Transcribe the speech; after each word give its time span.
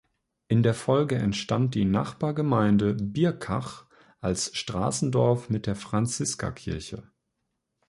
In 0.47 0.63
der 0.63 0.73
Folge 0.73 1.13
entstand 1.17 1.75
die 1.75 1.85
Nachbargemeinde 1.85 2.95
Birkach 2.95 3.85
als 4.19 4.49
Straßendorf 4.57 5.51
mit 5.51 5.67
der 5.67 5.75
Franziska-Kirche. 5.75 7.03